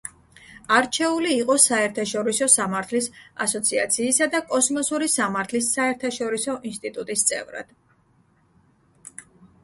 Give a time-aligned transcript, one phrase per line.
[0.75, 3.09] არჩეული იყო საერთაშორისო სამართლის
[3.45, 7.71] ასოციაციისა და კოსმოსური სამართლის საერთაშორისო ინსტიტუტის წევრად.